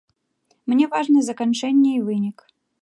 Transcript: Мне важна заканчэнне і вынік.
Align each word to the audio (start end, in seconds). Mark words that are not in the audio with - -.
Мне 0.73 0.85
важна 0.95 1.19
заканчэнне 1.29 1.91
і 1.95 2.05
вынік. 2.11 2.37